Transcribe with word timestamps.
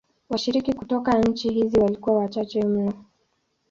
Washiriki 0.29 0.73
kutoka 0.73 1.19
nchi 1.19 1.49
hizi 1.49 1.79
walikuwa 1.79 2.17
wachache 2.17 2.65
mno. 2.65 2.93